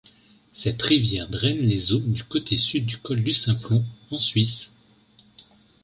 [0.53, 4.71] Cette rivière draine les eaux du côté sud du Col du Simplon, en Suisse.